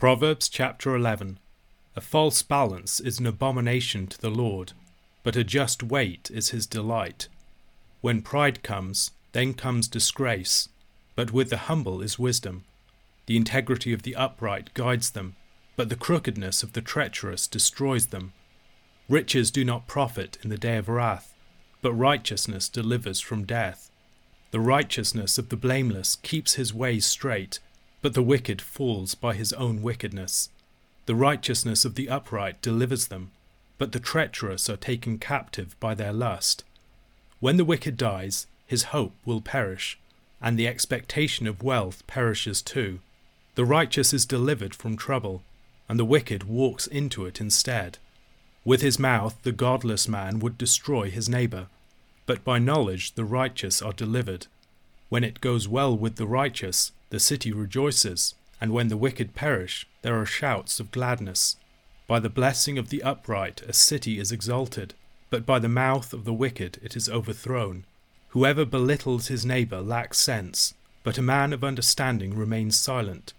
[0.00, 1.38] Proverbs chapter 11
[1.94, 4.72] A false balance is an abomination to the Lord,
[5.22, 7.28] but a just weight is his delight.
[8.00, 10.70] When pride comes, then comes disgrace,
[11.16, 12.64] but with the humble is wisdom.
[13.26, 15.36] The integrity of the upright guides them,
[15.76, 18.32] but the crookedness of the treacherous destroys them.
[19.06, 21.34] Riches do not profit in the day of wrath,
[21.82, 23.90] but righteousness delivers from death.
[24.50, 27.58] The righteousness of the blameless keeps his ways straight
[28.02, 30.48] but the wicked falls by his own wickedness.
[31.06, 33.30] The righteousness of the upright delivers them,
[33.78, 36.64] but the treacherous are taken captive by their lust.
[37.40, 39.98] When the wicked dies, his hope will perish,
[40.40, 43.00] and the expectation of wealth perishes too.
[43.54, 45.42] The righteous is delivered from trouble,
[45.88, 47.98] and the wicked walks into it instead.
[48.64, 51.66] With his mouth the godless man would destroy his neighbour,
[52.26, 54.46] but by knowledge the righteous are delivered.
[55.08, 59.86] When it goes well with the righteous, the city rejoices, and when the wicked perish,
[60.02, 61.56] there are shouts of gladness.
[62.06, 64.94] By the blessing of the upright a city is exalted,
[65.28, 67.84] but by the mouth of the wicked it is overthrown.
[68.28, 73.32] Whoever belittles his neighbour lacks sense, but a man of understanding remains silent.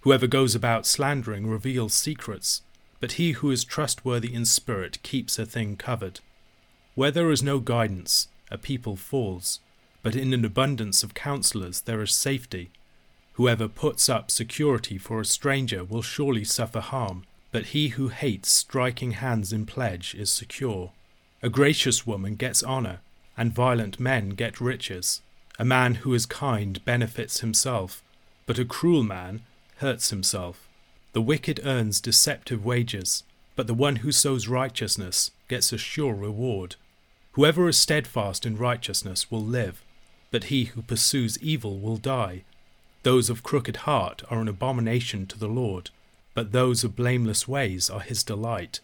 [0.00, 2.62] Whoever goes about slandering reveals secrets,
[3.00, 6.20] but he who is trustworthy in spirit keeps a thing covered.
[6.94, 9.60] Where there is no guidance, a people falls,
[10.02, 12.70] but in an abundance of counselors there is safety.
[13.36, 18.50] Whoever puts up security for a stranger will surely suffer harm, but he who hates
[18.50, 20.92] striking hands in pledge is secure.
[21.42, 23.00] A gracious woman gets honour,
[23.36, 25.20] and violent men get riches.
[25.58, 28.02] A man who is kind benefits himself,
[28.46, 29.42] but a cruel man
[29.76, 30.66] hurts himself.
[31.12, 33.22] The wicked earns deceptive wages,
[33.54, 36.76] but the one who sows righteousness gets a sure reward.
[37.32, 39.82] Whoever is steadfast in righteousness will live,
[40.30, 42.44] but he who pursues evil will die.
[43.06, 45.90] Those of crooked heart are an abomination to the Lord,
[46.34, 48.80] but those of blameless ways are his delight.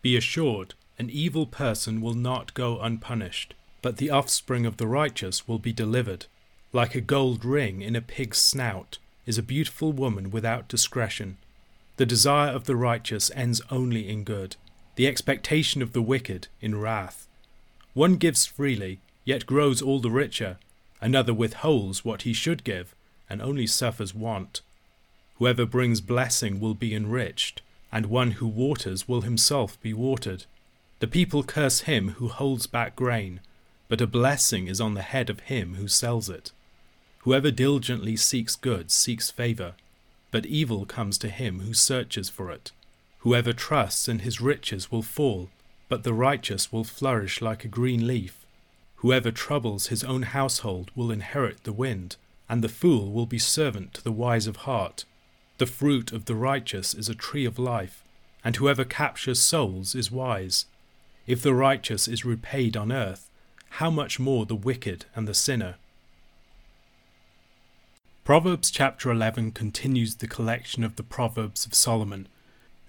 [0.00, 3.52] Be assured, an evil person will not go unpunished,
[3.82, 6.24] but the offspring of the righteous will be delivered.
[6.72, 8.96] Like a gold ring in a pig's snout
[9.26, 11.36] is a beautiful woman without discretion.
[11.98, 14.56] The desire of the righteous ends only in good,
[14.94, 17.28] the expectation of the wicked in wrath.
[17.92, 20.56] One gives freely, yet grows all the richer,
[21.02, 22.94] another withholds what he should give,
[23.28, 24.60] and only suffers want.
[25.38, 27.60] Whoever brings blessing will be enriched,
[27.92, 30.44] and one who waters will himself be watered.
[31.00, 33.40] The people curse him who holds back grain,
[33.88, 36.52] but a blessing is on the head of him who sells it.
[37.18, 39.74] Whoever diligently seeks good seeks favor,
[40.30, 42.72] but evil comes to him who searches for it.
[43.18, 45.50] Whoever trusts in his riches will fall,
[45.88, 48.46] but the righteous will flourish like a green leaf.
[48.96, 52.16] Whoever troubles his own household will inherit the wind
[52.48, 55.04] and the fool will be servant to the wise of heart.
[55.58, 58.04] The fruit of the righteous is a tree of life,
[58.44, 60.66] and whoever captures souls is wise.
[61.26, 63.30] If the righteous is repaid on earth,
[63.70, 65.76] how much more the wicked and the sinner?
[68.24, 72.28] Proverbs chapter 11 continues the collection of the Proverbs of Solomon.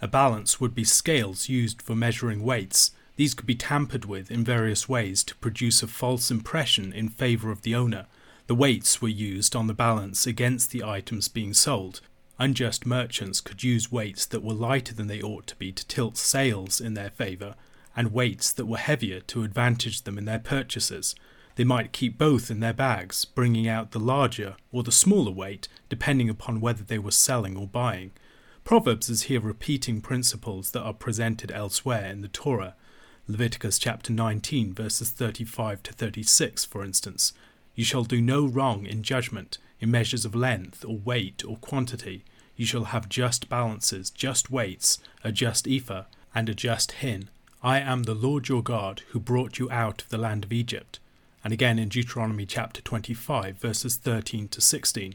[0.02, 2.92] A balance would be scales used for measuring weights.
[3.16, 7.52] These could be tampered with in various ways to produce a false impression in favor
[7.52, 8.06] of the owner
[8.48, 12.00] the weights were used on the balance against the items being sold.
[12.40, 16.18] Unjust merchants could use weights that were lighter than they ought to be to tilt
[16.18, 17.56] sales in their favour,
[17.96, 21.14] and weights that were heavier to advantage them in their purchases.
[21.56, 25.68] They might keep both in their bags, bringing out the larger or the smaller weight
[25.90, 28.12] depending upon whether they were selling or buying.
[28.64, 32.76] Proverbs is here repeating principles that are presented elsewhere in the Torah.
[33.28, 37.34] Leviticus chapter 19 verses 35 to 36 for instance
[37.78, 42.26] you shall do no wrong in judgment, in measures of length, or weight, or quantity.
[42.56, 47.30] You shall have just balances, just weights, a just ephah, and a just hin.
[47.62, 50.98] I am the Lord your God, who brought you out of the land of Egypt.
[51.44, 55.14] And again in Deuteronomy chapter 25, verses 13 to 16.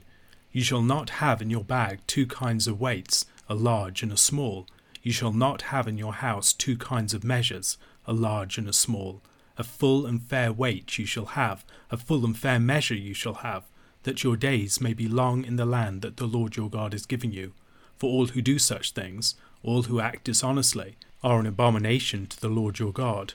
[0.53, 4.17] You shall not have in your bag two kinds of weights, a large and a
[4.17, 4.69] small.
[5.03, 7.77] You shall not have in your house two kinds of measures,
[8.07, 9.21] a large and a small
[9.59, 13.35] a full and fair weight you shall have, a full and fair measure you shall
[13.35, 13.65] have,
[14.03, 17.07] that your days may be long in the land that the Lord your God is
[17.07, 17.53] giving you.
[17.97, 22.49] For all who do such things, all who act dishonestly, are an abomination to the
[22.49, 23.35] Lord your God.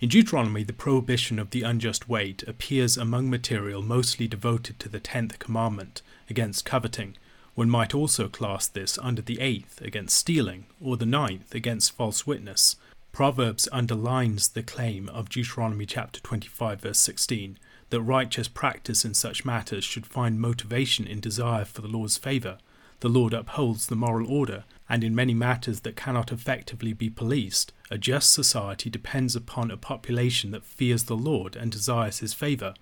[0.00, 5.00] In Deuteronomy, the prohibition of the unjust weight appears among material mostly devoted to the
[5.00, 7.16] tenth commandment against coveting.
[7.54, 12.26] One might also class this under the eighth against stealing, or the ninth against false
[12.26, 12.76] witness,
[13.12, 17.58] Proverbs underlines the claim of Deuteronomy chapter 25 verse 16
[17.90, 22.58] that righteous practice in such matters should find motivation in desire for the Lord's favor.
[23.00, 27.72] the Lord upholds the moral order, and in many matters that cannot effectively be policed,
[27.90, 32.74] a just society depends upon a population that fears the Lord and desires his favour.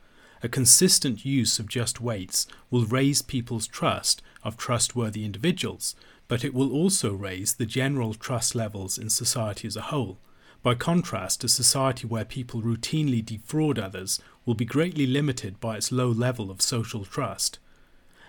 [0.43, 5.95] A consistent use of just weights will raise people's trust of trustworthy individuals,
[6.29, 10.19] but it will also raise the general trust levels in society as a whole.
[10.63, 15.93] By contrast, a society where people routinely defraud others will be greatly limited by its
[15.93, 17.59] low level of social trust.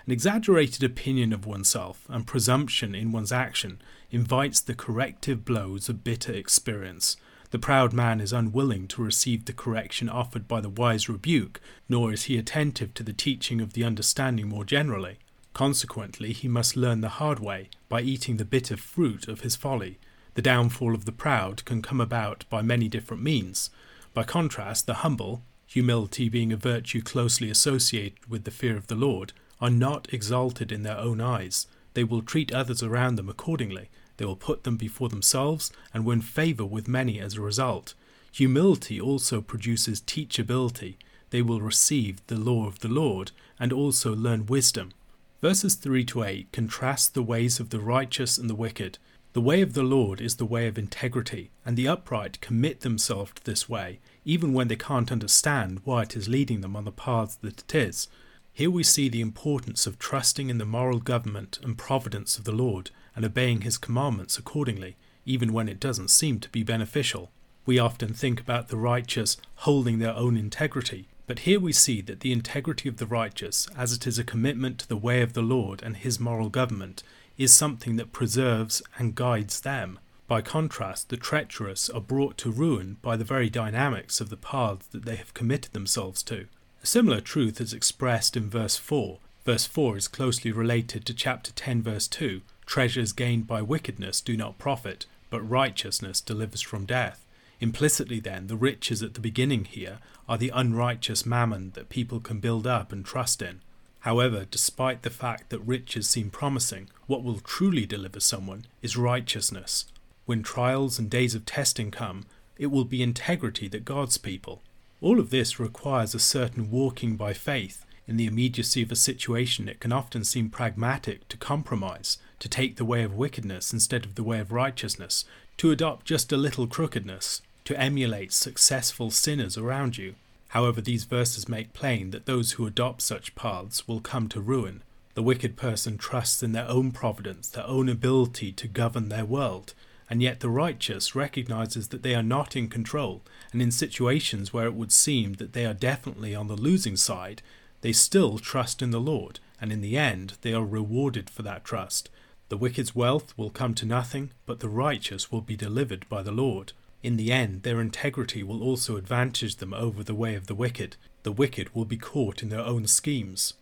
[0.05, 6.03] An exaggerated opinion of oneself and presumption in one's action invites the corrective blows of
[6.03, 7.17] bitter experience.
[7.49, 11.59] The proud man is unwilling to receive the correction offered by the wise rebuke,
[11.89, 15.17] nor is he attentive to the teaching of the understanding more generally.
[15.57, 19.98] Consequently, he must learn the hard way by eating the bitter fruit of his folly.
[20.36, 23.71] The downfall of the proud can come about by many different means.
[24.13, 28.94] By contrast, the humble, humility being a virtue closely associated with the fear of the
[28.94, 31.65] Lord, are not exalted in their own eyes.
[31.95, 33.89] They will treat others around them accordingly.
[34.18, 37.95] They will put them before themselves and win favor with many as a result.
[38.31, 40.98] Humility also produces teachability.
[41.31, 44.92] They will receive the law of the Lord and also learn wisdom.
[45.39, 48.98] Verses 3 to 8 contrast the ways of the righteous and the wicked.
[49.34, 53.34] The way of the Lord is the way of integrity, and the upright commit themselves
[53.36, 56.92] to this way, even when they can't understand why it is leading them on the
[56.92, 58.07] path that it is.
[58.51, 62.51] Here we see the importance of trusting in the moral government and providence of the
[62.51, 67.30] Lord and obeying his commandments accordingly, even when it doesn't seem to be beneficial.
[67.68, 72.21] We often think about the righteous holding their own integrity, but here we see that
[72.21, 75.41] the integrity of the righteous, as it is a commitment to the way of the
[75.41, 77.03] Lord and his moral government,
[77.38, 80.00] is something that preserves and guides them.
[80.27, 84.88] By contrast, the treacherous are brought to ruin by the very dynamics of the paths
[84.88, 86.47] that they have committed themselves to.
[86.81, 89.19] A similar truth is expressed in verse 4.
[89.45, 94.35] Verse 4 is closely related to chapter 10, verse 2 Treasures gained by wickedness do
[94.35, 97.25] not profit, but righteousness delivers from death.
[97.59, 100.00] Implicitly, then, the riches at the beginning here
[100.30, 103.62] are the unrighteous mammon that people can build up and trust in.
[104.01, 109.86] However, despite the fact that riches seem promising, what will truly deliver someone is righteousness.
[110.25, 112.25] When trials and days of testing come,
[112.57, 114.62] it will be integrity that guards people.
[115.01, 117.86] All of this requires a certain walking by faith.
[118.07, 122.77] In the immediacy of a situation, it can often seem pragmatic to compromise, to take
[122.77, 125.25] the way of wickedness instead of the way of righteousness,
[125.57, 130.16] to adopt just a little crookedness, to emulate successful sinners around you.
[130.52, 134.84] However, these verses make plain that those who adopt such paths will come to ruin.
[135.16, 139.74] The wicked person trusts in their own providence, their own ability to govern their world,
[140.10, 143.22] and yet the righteous recognizes that they are not in control,
[143.52, 147.42] and in situations where it would seem that they are definitely on the losing side,
[147.81, 151.66] they still trust in the Lord, and in the end they are rewarded for that
[151.66, 152.10] trust.
[152.48, 156.31] The wicked's wealth will come to nothing, but the righteous will be delivered by the
[156.31, 156.72] Lord.
[157.07, 160.98] In the end, their integrity will also advantage them over the way of the wicked.
[161.24, 163.54] The wicked will be caught in their own schemes.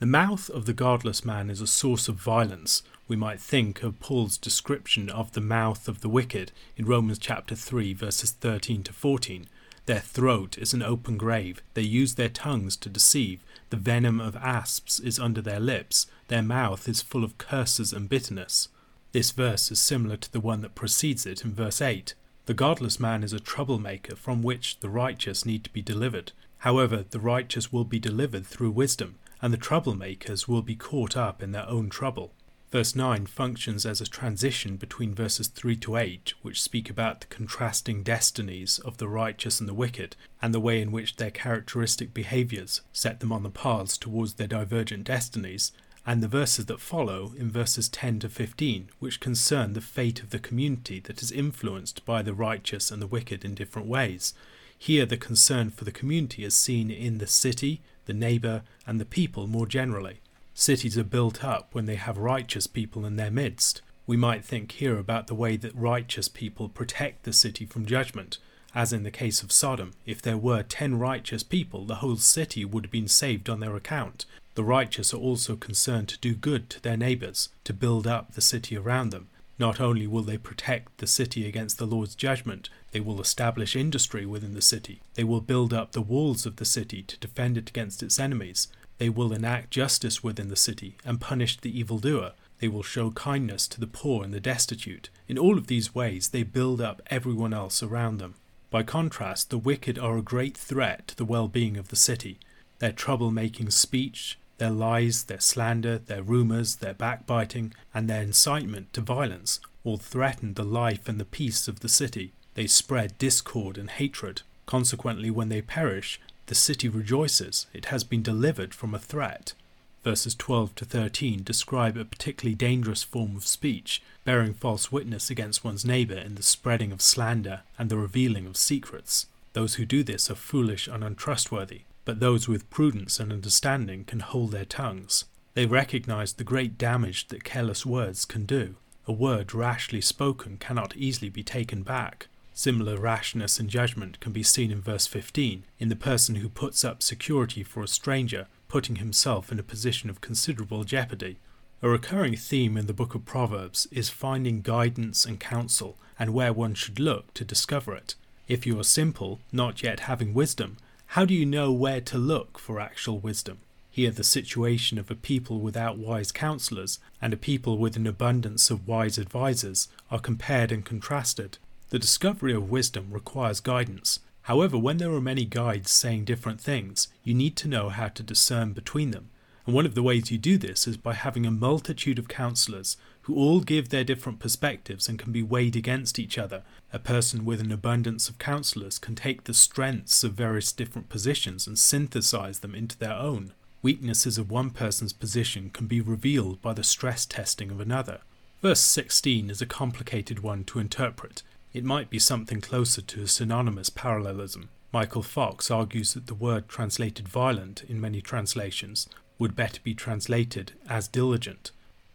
[0.00, 4.00] The mouth of the godless man is a source of violence, we might think of
[4.00, 8.92] Paul's description of the mouth of the wicked in Romans chapter 3 verses 13 to
[8.92, 9.46] 14.
[9.86, 11.62] Their throat is an open grave.
[11.74, 13.44] They use their tongues to deceive.
[13.70, 16.08] The venom of asps is under their lips.
[16.26, 18.66] Their mouth is full of curses and bitterness.
[19.12, 22.14] This verse is similar to the one that precedes it in verse 8.
[22.48, 26.32] The godless man is a troublemaker from which the righteous need to be delivered.
[26.60, 31.42] However, the righteous will be delivered through wisdom, and the troublemakers will be caught up
[31.42, 32.32] in their own trouble.
[32.72, 37.26] Verse 9 functions as a transition between verses 3 to 8, which speak about the
[37.26, 42.14] contrasting destinies of the righteous and the wicked, and the way in which their characteristic
[42.14, 45.70] behaviours set them on the paths towards their divergent destinies,
[46.08, 50.30] and the verses that follow in verses 10 to 15, which concern the fate of
[50.30, 54.32] the community that is influenced by the righteous and the wicked in different ways.
[54.78, 59.04] Here, the concern for the community is seen in the city, the neighbour, and the
[59.04, 60.22] people more generally.
[60.54, 63.82] Cities are built up when they have righteous people in their midst.
[64.06, 68.38] We might think here about the way that righteous people protect the city from judgment,
[68.74, 69.92] as in the case of Sodom.
[70.06, 73.76] If there were ten righteous people, the whole city would have been saved on their
[73.76, 74.24] account.
[74.58, 78.40] The righteous are also concerned to do good to their neighbours, to build up the
[78.40, 79.28] city around them.
[79.56, 84.26] Not only will they protect the city against the Lord's judgment, they will establish industry
[84.26, 85.00] within the city.
[85.14, 88.66] They will build up the walls of the city to defend it against its enemies.
[88.98, 92.32] They will enact justice within the city and punish the evildoer.
[92.58, 95.08] They will show kindness to the poor and the destitute.
[95.28, 98.34] In all of these ways, they build up everyone else around them.
[98.72, 102.40] By contrast, the wicked are a great threat to the well being of the city.
[102.80, 109.00] Their trouble-making speech, Their lies, their slander, their rumours, their backbiting, and their incitement to
[109.00, 112.32] violence all threaten the life and the peace of the city.
[112.54, 114.42] They spread discord and hatred.
[114.66, 117.66] Consequently, when they perish, the city rejoices.
[117.72, 119.54] It has been delivered from a threat.
[120.02, 125.64] Verses 12 to 13 describe a particularly dangerous form of speech, bearing false witness against
[125.64, 129.26] one's neighbour in the spreading of slander and the revealing of secrets.
[129.52, 134.20] Those who do this are foolish and untrustworthy but those with prudence and understanding can
[134.20, 135.26] hold their tongues.
[135.52, 138.76] They recognize the great damage that careless words can do.
[139.06, 142.28] A word rashly spoken cannot easily be taken back.
[142.54, 146.82] Similar rashness and judgment can be seen in verse 15 in the person who puts
[146.82, 151.36] up security for a stranger, putting himself in a position of considerable jeopardy.
[151.82, 156.54] A recurring theme in the book of Proverbs is finding guidance and counsel and where
[156.54, 158.14] one should look to discover it.
[158.48, 160.78] If you are simple, not yet having wisdom,
[161.12, 163.60] how do you know where to look for actual wisdom?
[163.90, 168.70] Here, the situation of a people without wise counselors and a people with an abundance
[168.70, 171.56] of wise advisers are compared and contrasted.
[171.88, 174.20] The discovery of wisdom requires guidance.
[174.42, 178.22] However, when there are many guides saying different things, you need to know how to
[178.22, 179.30] discern between them.
[179.64, 182.98] And one of the ways you do this is by having a multitude of counselors
[183.28, 186.62] who all give their different perspectives and can be weighed against each other.
[186.94, 191.66] A person with an abundance of counselors can take the strengths of various different positions
[191.66, 193.52] and synthesize them into their own.
[193.82, 198.20] Weaknesses of one person's position can be revealed by the stress testing of another.
[198.62, 201.42] Verse 16 is a complicated one to interpret.
[201.74, 204.70] It might be something closer to a synonymous parallelism.
[204.90, 209.06] Michael Fox argues that the word translated violent in many translations
[209.38, 211.72] would better be translated as diligent.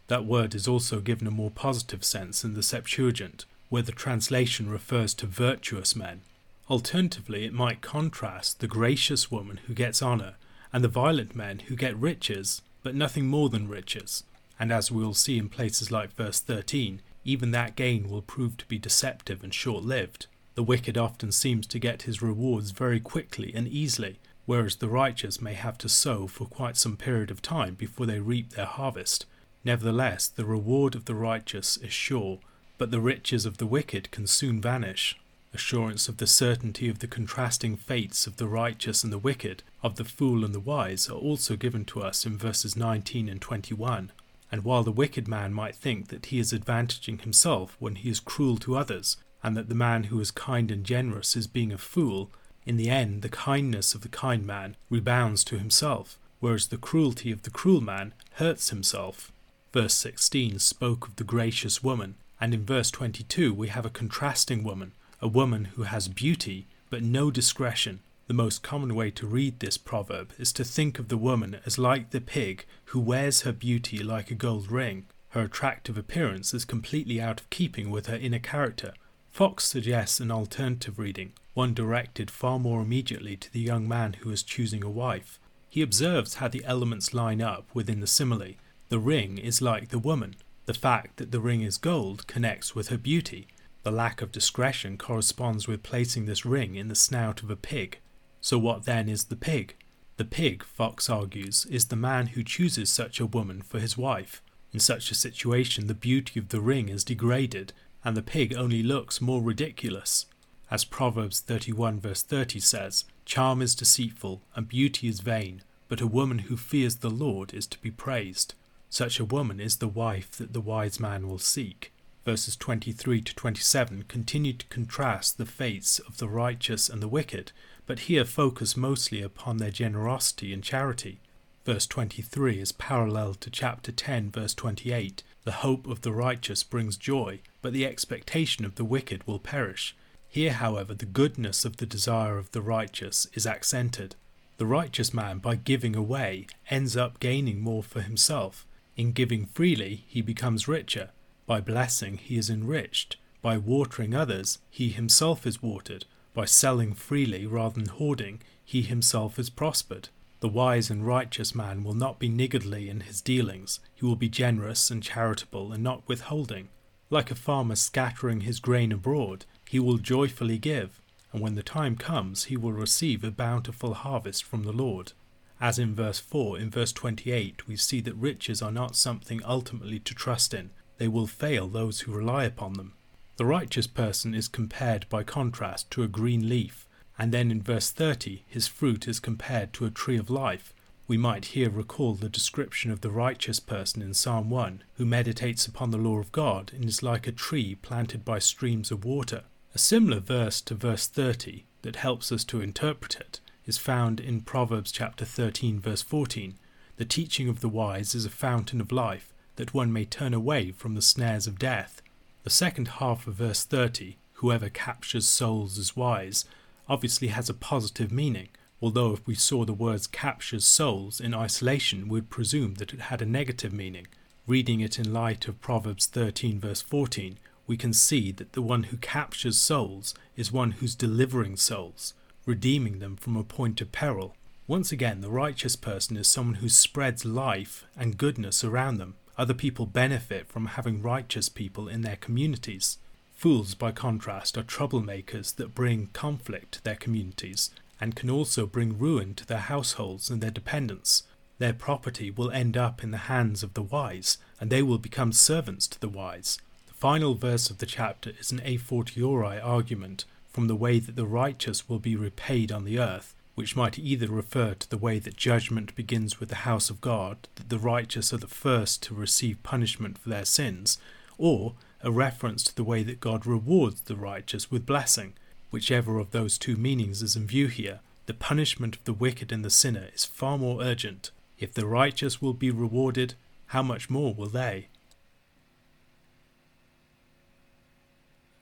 [0.08, 4.68] That word is also given a more positive sense in the Septuagint, where the translation
[4.68, 6.20] refers to virtuous men.
[6.68, 10.34] Alternatively, it might contrast the gracious woman who gets honour
[10.72, 14.24] and the violent men who get riches, but nothing more than riches.
[14.58, 18.56] And as we will see in places like verse 13, even that gain will prove
[18.58, 20.26] to be deceptive and short lived.
[20.54, 25.40] The wicked often seems to get his rewards very quickly and easily, whereas the righteous
[25.40, 29.26] may have to sow for quite some period of time before they reap their harvest.
[29.64, 32.38] Nevertheless, the reward of the righteous is sure,
[32.76, 35.18] but the riches of the wicked can soon vanish.
[35.54, 39.96] Assurance of the certainty of the contrasting fates of the righteous and the wicked, of
[39.96, 44.10] the fool and the wise, are also given to us in verses 19 and 21.
[44.52, 48.20] And while the wicked man might think that he is advantaging himself when he is
[48.20, 51.78] cruel to others, and that the man who is kind and generous is being a
[51.78, 52.30] fool,
[52.66, 57.30] in the end the kindness of the kind man rebounds to himself, whereas the cruelty
[57.30, 59.30] of the cruel man hurts himself.
[59.74, 64.62] Verse 16 spoke of the gracious woman, and in verse 22 we have a contrasting
[64.62, 67.98] woman, a woman who has beauty but no discretion.
[68.28, 71.76] The most common way to read this proverb is to think of the woman as
[71.76, 75.06] like the pig who wears her beauty like a gold ring.
[75.30, 78.94] Her attractive appearance is completely out of keeping with her inner character.
[79.32, 84.30] Fox suggests an alternative reading, one directed far more immediately to the young man who
[84.30, 85.40] is choosing a wife.
[85.68, 88.54] He observes how the elements line up within the simile,
[88.94, 90.36] the ring is like the woman.
[90.66, 93.48] The fact that the ring is gold connects with her beauty.
[93.82, 97.98] The lack of discretion corresponds with placing this ring in the snout of a pig.
[98.40, 99.74] So, what then is the pig?
[100.16, 104.40] The pig, Fox argues, is the man who chooses such a woman for his wife.
[104.72, 107.72] In such a situation, the beauty of the ring is degraded,
[108.04, 110.26] and the pig only looks more ridiculous.
[110.70, 116.06] As Proverbs 31 verse 30 says, Charm is deceitful, and beauty is vain, but a
[116.06, 118.54] woman who fears the Lord is to be praised.
[118.94, 121.92] Such a woman is the wife that the wise man will seek.
[122.24, 127.50] Verses 23 to 27 continue to contrast the fates of the righteous and the wicked,
[127.86, 131.18] but here focus mostly upon their generosity and charity.
[131.64, 135.24] Verse 23 is parallel to chapter 10, verse 28.
[135.42, 139.96] The hope of the righteous brings joy, but the expectation of the wicked will perish.
[140.28, 144.14] Here, however, the goodness of the desire of the righteous is accented.
[144.58, 148.64] The righteous man, by giving away, ends up gaining more for himself.
[148.96, 151.10] In giving freely, he becomes richer.
[151.46, 153.16] By blessing, he is enriched.
[153.42, 156.06] By watering others, he himself is watered.
[156.32, 160.08] By selling freely rather than hoarding, he himself is prospered.
[160.40, 163.80] The wise and righteous man will not be niggardly in his dealings.
[163.94, 166.68] He will be generous and charitable and not withholding.
[167.10, 171.00] Like a farmer scattering his grain abroad, he will joyfully give,
[171.32, 175.12] and when the time comes, he will receive a bountiful harvest from the Lord.
[175.60, 179.98] As in verse 4, in verse 28, we see that riches are not something ultimately
[180.00, 182.94] to trust in, they will fail those who rely upon them.
[183.36, 186.86] The righteous person is compared by contrast to a green leaf,
[187.18, 190.72] and then in verse 30, his fruit is compared to a tree of life.
[191.06, 195.66] We might here recall the description of the righteous person in Psalm 1 who meditates
[195.66, 199.42] upon the law of God and is like a tree planted by streams of water.
[199.74, 204.40] A similar verse to verse 30 that helps us to interpret it is found in
[204.40, 206.54] Proverbs chapter 13 verse 14.
[206.96, 210.70] The teaching of the wise is a fountain of life, that one may turn away
[210.70, 212.02] from the snares of death.
[212.44, 216.44] The second half of verse 30, whoever captures souls is wise,
[216.88, 218.48] obviously has a positive meaning,
[218.82, 223.22] although if we saw the words captures souls in isolation, we'd presume that it had
[223.22, 224.06] a negative meaning.
[224.46, 228.84] Reading it in light of Proverbs 13 verse 14, we can see that the one
[228.84, 232.12] who captures souls is one who's delivering souls,
[232.46, 234.34] redeeming them from a point of peril.
[234.66, 239.14] Once again, the righteous person is someone who spreads life and goodness around them.
[239.36, 242.98] Other people benefit from having righteous people in their communities.
[243.34, 247.70] Fools, by contrast, are troublemakers that bring conflict to their communities
[248.00, 251.24] and can also bring ruin to their households and their dependents.
[251.58, 255.32] Their property will end up in the hands of the wise, and they will become
[255.32, 260.24] servants to the wise The final verse of the chapter is an a fortiori argument
[260.54, 264.28] from the way that the righteous will be repaid on the earth, which might either
[264.28, 268.32] refer to the way that judgment begins with the house of God, that the righteous
[268.32, 270.96] are the first to receive punishment for their sins,
[271.38, 275.32] or a reference to the way that God rewards the righteous with blessing.
[275.70, 279.64] Whichever of those two meanings is in view here, the punishment of the wicked and
[279.64, 281.32] the sinner is far more urgent.
[281.58, 283.34] If the righteous will be rewarded,
[283.66, 284.86] how much more will they?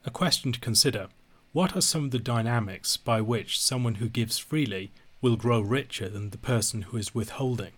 [0.05, 1.09] A question to consider
[1.53, 4.91] What are some of the dynamics by which someone who gives freely
[5.21, 7.73] will grow richer than the person who is withholding?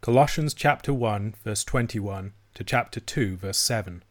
[0.00, 4.04] Colossians chapter 1 verse 21 to chapter 2 verse 7.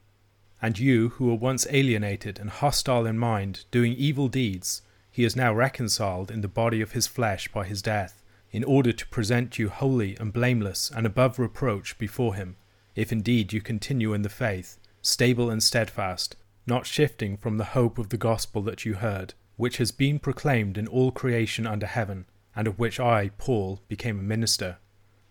[0.62, 5.34] And you who were once alienated and hostile in mind, doing evil deeds, he is
[5.34, 9.58] now reconciled in the body of his flesh by his death, in order to present
[9.58, 12.58] you holy and blameless and above reproach before him,
[12.96, 16.36] if indeed you continue in the faith, stable and steadfast,
[16.68, 20.78] not shifting from the hope of the gospel that you heard, which has been proclaimed
[20.78, 22.26] in all creation under heaven,
[22.56, 24.78] and of which I, Paul, became a minister.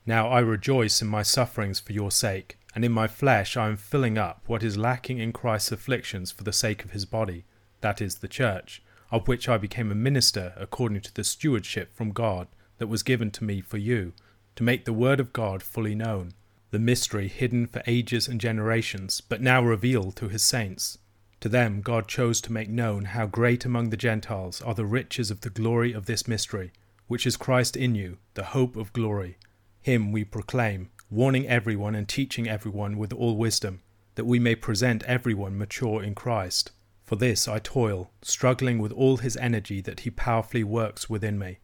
[0.06, 3.76] Now I rejoice in my sufferings for your sake, and in my flesh I am
[3.76, 7.44] filling up what is lacking in Christ's afflictions for the sake of his body,
[7.80, 12.12] that is, the church, of which I became a minister according to the stewardship from
[12.12, 14.12] God that was given to me for you,
[14.56, 16.32] to make the word of God fully known
[16.70, 20.98] the mystery hidden for ages and generations, but now revealed to his saints.
[21.44, 25.30] To them God chose to make known how great among the Gentiles are the riches
[25.30, 26.72] of the glory of this mystery,
[27.06, 29.36] which is Christ in you, the hope of glory.
[29.82, 33.82] Him we proclaim, warning everyone and teaching everyone with all wisdom,
[34.14, 36.70] that we may present everyone mature in Christ.
[37.02, 41.58] For this I toil, struggling with all his energy that he powerfully works within me.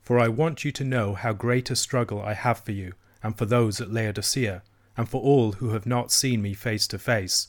[0.00, 3.36] For I want you to know how great a struggle I have for you and
[3.36, 4.62] for those at Laodicea,
[4.96, 7.48] and for all who have not seen me face to face,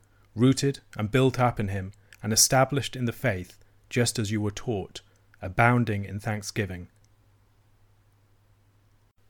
[0.35, 1.91] rooted and built up in him,
[2.23, 3.57] and established in the faith,
[3.89, 5.01] just as you were taught,
[5.41, 6.87] abounding in thanksgiving.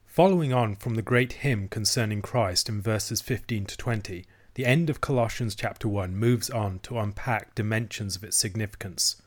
[0.06, 4.90] Following on from the great hymn concerning Christ in verses 15 to 20, the end
[4.90, 9.22] of Colossians chapter 1 moves on to unpack dimensions of its significance.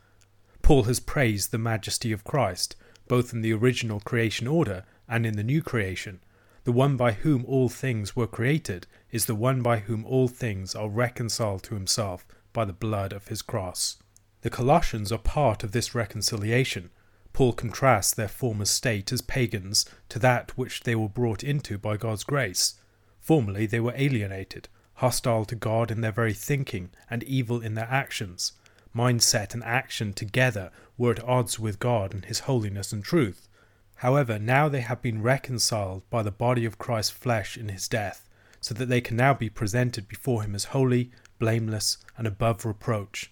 [0.61, 2.77] Paul has praised the majesty of Christ,
[3.09, 6.21] both in the original creation order and in the new creation,
[6.65, 10.75] the one by whom all things were created is the one by whom all things
[10.75, 13.97] are reconciled to himself by the blood of his cross.
[14.41, 16.91] The Colossians are part of this reconciliation.
[17.35, 21.97] Paul contrasts their former state as pagans to that which they were brought into by
[21.99, 22.75] God's grace.
[23.21, 27.89] Formerly they were alienated, hostile to God in their very thinking, and evil in their
[27.91, 28.53] actions.
[28.95, 33.49] Mindset and action together were at odds with God and His holiness and truth.
[33.97, 38.29] However, now they have been reconciled by the body of Christ's flesh in his death,
[38.61, 43.31] so that they can now be presented before him as holy, blameless, and above reproach.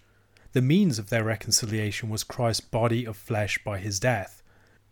[0.52, 4.42] The means of their reconciliation was Christ's body of flesh by his death.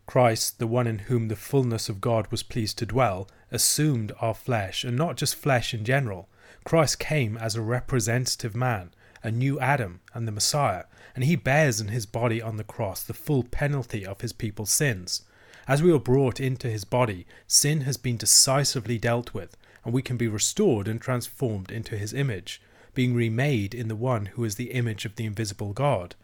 [0.07, 4.33] Christ, the one in whom the fullness of God was pleased to dwell, assumed our
[4.33, 6.27] flesh, and not just flesh in general.
[6.65, 8.91] Christ came as a representative man,
[9.23, 10.83] a new Adam, and the Messiah,
[11.15, 14.71] and he bears in his body on the cross the full penalty of his people's
[14.71, 15.23] sins.
[15.67, 20.01] As we are brought into his body, sin has been decisively dealt with, and we
[20.01, 22.61] can be restored and transformed into his image,
[22.93, 26.15] being remade in the one who is the image of the invisible God.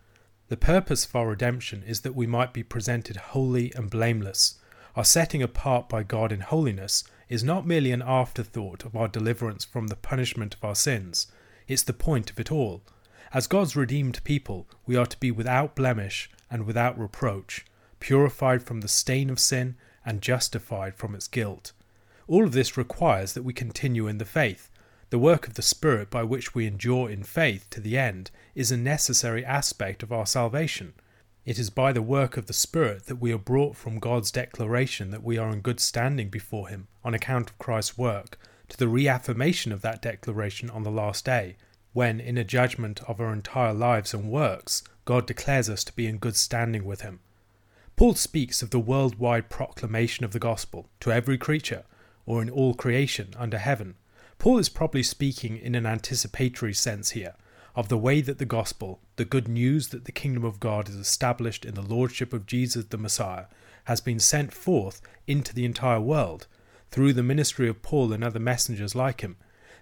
[0.50, 4.56] The purpose of our redemption is that we might be presented holy and blameless.
[4.96, 9.66] Our setting apart by God in holiness is not merely an afterthought of our deliverance
[9.66, 11.28] from the punishment of our sins,
[11.68, 12.82] it's the point of it all.
[13.34, 17.66] As God's redeemed people, we are to be without blemish and without reproach,
[18.00, 21.74] purified from the stain of sin and justified from its guilt.
[22.28, 24.70] All of this requires that we continue in the faith.
[25.10, 28.72] The work of the Spirit by which we endure in faith to the end is
[28.72, 30.94] a necessary aspect of our salvation.
[31.46, 35.12] It is by the work of the Spirit that we are brought from God's declaration
[35.12, 38.90] that we are in good standing before Him on account of Christ's work to the
[38.90, 41.56] reaffirmation of that declaration on the last day,
[41.94, 46.06] when, in a judgment of our entire lives and works, God declares us to be
[46.06, 47.22] in good standing with Him.
[47.98, 51.84] Paul speaks of the worldwide proclamation of the gospel to every creature,
[52.28, 53.96] or in all creation under heaven.
[54.38, 57.34] Paul is probably speaking in an anticipatory sense here
[57.76, 60.96] of the way that the gospel, the good news that the kingdom of God is
[60.96, 63.46] established in the lordship of Jesus the Messiah,
[63.86, 66.46] has been sent forth into the entire world
[66.92, 69.38] through the ministry of Paul and other messengers like him.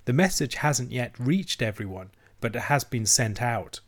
[0.06, 3.82] The message hasn't yet reached everyone, but it has been sent out.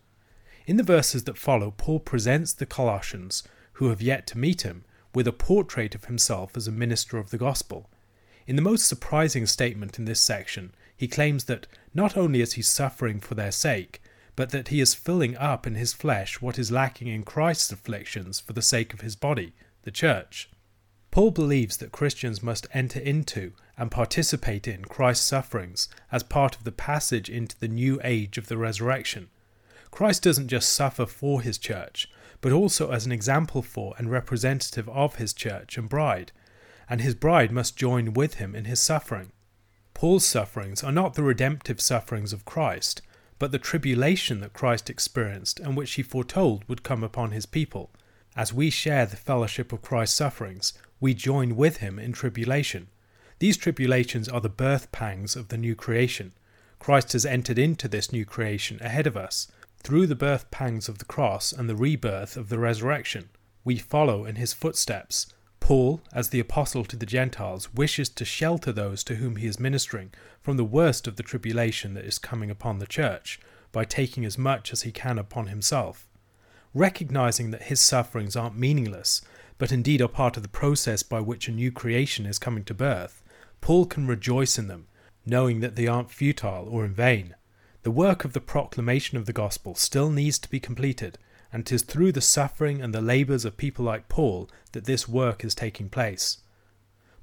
[0.65, 3.43] In the verses that follow, Paul presents the Colossians
[3.77, 7.29] who have yet to meet him, with a portrait of himself as a minister of
[7.29, 7.89] the gospel.
[8.47, 12.61] In the most surprising statement in this section, he claims that not only is he
[12.61, 14.01] suffering for their sake,
[14.35, 18.39] but that he is filling up in his flesh what is lacking in Christ's afflictions
[18.39, 20.49] for the sake of his body, the church.
[21.11, 26.63] Paul believes that Christians must enter into and participate in Christ's sufferings as part of
[26.63, 29.29] the passage into the new age of the resurrection.
[29.91, 32.09] Christ doesn't just suffer for his church,
[32.41, 36.31] but also as an example for and representative of his church and bride,
[36.89, 39.31] and his bride must join with him in his suffering.
[39.93, 43.01] Paul's sufferings are not the redemptive sufferings of Christ,
[43.39, 47.89] but the tribulation that Christ experienced and which he foretold would come upon his people.
[48.35, 52.87] As we share the fellowship of Christ's sufferings, we join with him in tribulation.
[53.39, 56.33] These tribulations are the birth pangs of the new creation.
[56.79, 59.47] Christ has entered into this new creation ahead of us,
[59.87, 63.29] through the birth pangs of the cross and the rebirth of the resurrection,
[63.63, 65.27] we follow in his footsteps.
[65.61, 69.61] Paul, as the apostle to the Gentiles, wishes to shelter those to whom he is
[69.61, 73.39] ministering from the worst of the tribulation that is coming upon the church
[73.71, 76.05] by taking as much as he can upon himself.
[76.73, 79.21] Recognizing that his sufferings aren't meaningless,
[79.57, 82.73] but indeed are part of the process by which a new creation is coming to
[82.73, 83.23] birth,
[83.61, 84.87] Paul can rejoice in them,
[85.25, 87.35] knowing that they aren't futile or in vain.
[87.87, 91.17] The work of the proclamation of the gospel still needs to be completed,
[91.53, 95.45] and 'tis through the suffering and the labours of people like Paul that this work
[95.45, 96.39] is taking place.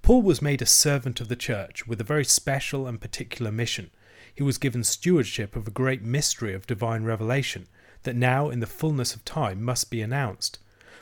[0.00, 3.90] Paul was made a servant of the church with a very special and particular mission.
[4.34, 7.66] He was given stewardship of a great mystery of divine revelation
[8.04, 10.60] that now, in the fullness of time, must be announced.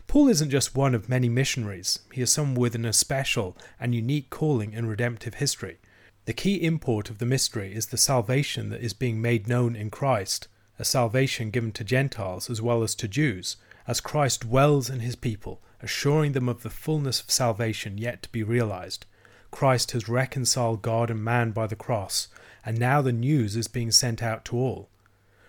[0.08, 4.28] Paul isn't just one of many missionaries, he is someone with an especial and unique
[4.28, 5.78] calling in redemptive history.
[6.24, 9.90] The key import of the mystery is the salvation that is being made known in
[9.90, 10.46] Christ,
[10.78, 13.56] a salvation given to Gentiles as well as to Jews,
[13.88, 18.28] as Christ dwells in his people, assuring them of the fullness of salvation yet to
[18.28, 19.04] be realized.
[19.50, 22.28] Christ has reconciled God and man by the cross,
[22.64, 24.88] and now the news is being sent out to all.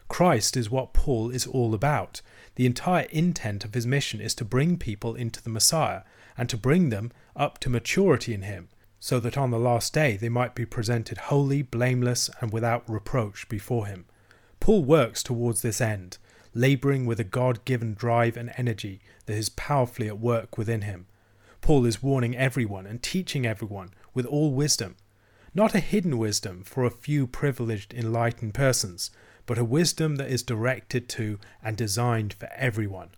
[0.07, 2.21] Christ is what Paul is all about.
[2.55, 6.01] The entire intent of his mission is to bring people into the Messiah,
[6.35, 8.69] and to bring them up to maturity in him,
[9.03, 13.49] so that on the last day they might be presented holy, blameless, and without reproach
[13.49, 14.05] before him.
[14.61, 16.17] Paul works towards this end,
[16.53, 21.07] labouring with a God given drive and energy that is powerfully at work within him.
[21.59, 24.95] Paul is warning everyone and teaching everyone with all wisdom,
[25.53, 29.11] not a hidden wisdom for a few privileged, enlightened persons,
[29.45, 33.09] but a wisdom that is directed to and designed for everyone.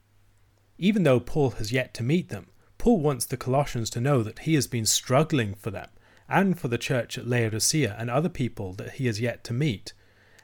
[0.79, 2.47] Even though Paul has yet to meet them,
[2.85, 5.89] Paul wants the Colossians to know that he has been struggling for them
[6.29, 9.93] and for the church at Laodicea and other people that he has yet to meet.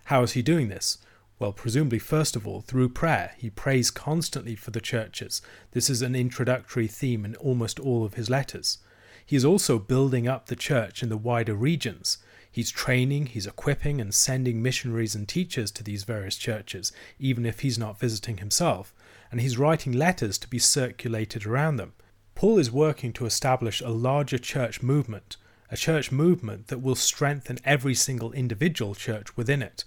[0.05, 0.97] How is he doing this?
[1.37, 3.35] Well, presumably, first of all, through prayer.
[3.37, 5.43] He prays constantly for the churches.
[5.73, 8.79] This is an introductory theme in almost all of his letters.
[9.23, 12.17] He is also building up the church in the wider regions.
[12.51, 17.59] He's training, he's equipping, and sending missionaries and teachers to these various churches, even if
[17.59, 18.95] he's not visiting himself.
[19.29, 21.93] And he's writing letters to be circulated around them.
[22.41, 25.37] Paul is working to establish a larger church movement,
[25.69, 29.83] a church movement that will strengthen every single individual church within it.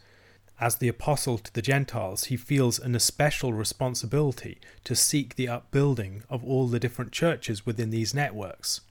[0.61, 6.23] As the apostle to the Gentiles, he feels an especial responsibility to seek the upbuilding
[6.31, 8.83] of all the different churches within these networks.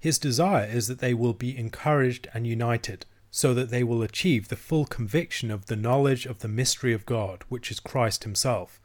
[0.00, 4.48] His desire is that they will be encouraged and united, so that they will achieve
[4.48, 8.80] the full conviction of the knowledge of the mystery of God, which is Christ Himself.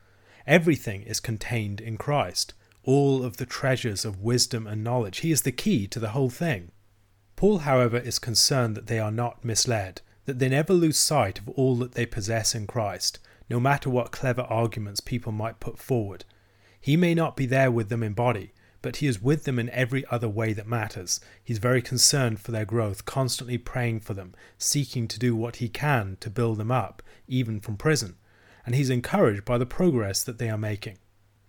[0.46, 5.20] Everything is contained in Christ, all of the treasures of wisdom and knowledge.
[5.20, 6.72] He is the key to the whole thing.
[7.36, 11.50] Paul, however, is concerned that they are not misled that they never lose sight of
[11.50, 16.26] all that they possess in Christ, no matter what clever arguments people might put forward.
[16.80, 19.70] He may not be there with them in body, but he is with them in
[19.72, 21.20] every other way that matters.
[21.44, 25.70] He's very concerned for their growth, constantly praying for them, seeking to do what he
[25.70, 28.16] can to build them up, even from prison,
[28.66, 30.98] and he's encouraged by the progress that they are making.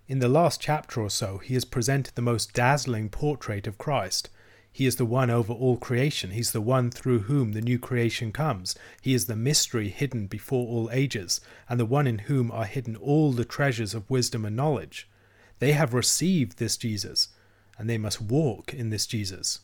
[0.08, 4.28] In the last chapter or so, he has presented the most dazzling portrait of Christ,
[4.74, 6.30] he is the one over all creation.
[6.30, 8.74] He's the one through whom the new creation comes.
[9.02, 12.96] He is the mystery hidden before all ages, and the one in whom are hidden
[12.96, 15.10] all the treasures of wisdom and knowledge.
[15.58, 17.28] They have received this Jesus,
[17.76, 19.60] and they must walk in this Jesus.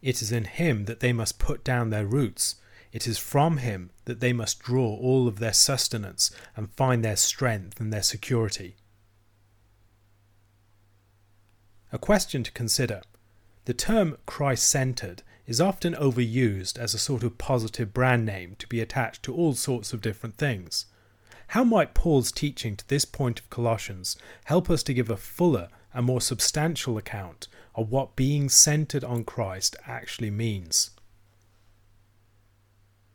[0.00, 2.56] It is in him that they must put down their roots.
[2.92, 7.16] It is from him that they must draw all of their sustenance and find their
[7.16, 8.76] strength and their security.
[11.94, 13.02] A question to consider.
[13.66, 18.66] The term Christ centered is often overused as a sort of positive brand name to
[18.66, 20.86] be attached to all sorts of different things.
[21.48, 25.68] How might Paul's teaching to this point of Colossians help us to give a fuller
[25.92, 30.92] and more substantial account of what being centered on Christ actually means?